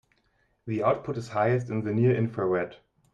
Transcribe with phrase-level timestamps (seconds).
[0.65, 2.77] The output is highest in the near infrared.